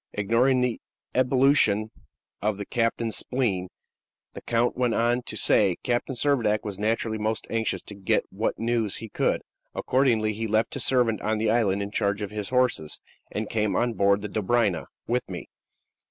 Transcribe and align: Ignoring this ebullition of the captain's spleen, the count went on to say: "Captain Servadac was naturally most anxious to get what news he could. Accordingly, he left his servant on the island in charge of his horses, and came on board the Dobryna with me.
Ignoring 0.13 0.61
this 0.61 0.77
ebullition 1.13 1.91
of 2.41 2.57
the 2.57 2.65
captain's 2.65 3.17
spleen, 3.17 3.67
the 4.33 4.41
count 4.41 4.75
went 4.75 4.95
on 4.95 5.21
to 5.27 5.37
say: 5.37 5.75
"Captain 5.83 6.15
Servadac 6.15 6.61
was 6.63 6.79
naturally 6.79 7.19
most 7.19 7.45
anxious 7.51 7.83
to 7.83 7.93
get 7.93 8.25
what 8.31 8.57
news 8.57 8.95
he 8.95 9.09
could. 9.09 9.43
Accordingly, 9.75 10.33
he 10.33 10.47
left 10.47 10.73
his 10.73 10.85
servant 10.85 11.21
on 11.21 11.37
the 11.37 11.51
island 11.51 11.83
in 11.83 11.91
charge 11.91 12.23
of 12.23 12.31
his 12.31 12.49
horses, 12.49 12.99
and 13.31 13.47
came 13.47 13.75
on 13.75 13.93
board 13.93 14.23
the 14.23 14.27
Dobryna 14.27 14.87
with 15.05 15.29
me. 15.29 15.49